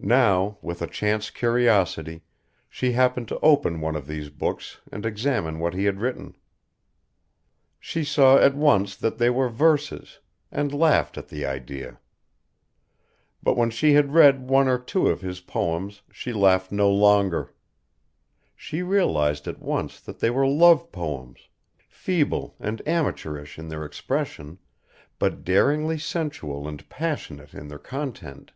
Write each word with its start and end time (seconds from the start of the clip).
Now, 0.00 0.58
with 0.62 0.82
a 0.82 0.88
chance 0.88 1.30
curiosity, 1.30 2.24
she 2.68 2.90
happened 2.90 3.28
to 3.28 3.38
open 3.38 3.80
one 3.80 3.94
of 3.94 4.08
these 4.08 4.28
books 4.28 4.80
and 4.90 5.06
examine 5.06 5.60
what 5.60 5.74
he 5.74 5.84
had 5.84 6.00
written. 6.00 6.34
She 7.78 8.02
saw 8.02 8.36
at 8.36 8.56
once 8.56 8.96
that 8.96 9.18
they 9.18 9.30
were 9.30 9.48
verses, 9.48 10.18
and 10.50 10.74
laughed 10.74 11.16
at 11.16 11.28
the 11.28 11.46
idea. 11.46 12.00
But 13.44 13.56
when 13.56 13.70
she 13.70 13.92
had 13.92 14.12
read 14.12 14.48
one 14.50 14.66
or 14.66 14.76
two 14.76 15.06
of 15.06 15.20
his 15.20 15.40
poems 15.40 16.02
she 16.10 16.32
laughed 16.32 16.72
no 16.72 16.90
longer. 16.90 17.54
She 18.56 18.82
realised 18.82 19.46
at 19.46 19.60
once 19.62 20.00
that 20.00 20.18
they 20.18 20.30
were 20.30 20.48
love 20.48 20.90
poems, 20.90 21.48
feeble 21.88 22.56
and 22.58 22.82
amateurish 22.88 23.56
in 23.56 23.68
their 23.68 23.84
expression, 23.84 24.58
but 25.20 25.44
daringly 25.44 25.96
sensual 25.96 26.66
and 26.66 26.88
passionate 26.88 27.54
in 27.54 27.68
their 27.68 27.78
content. 27.78 28.50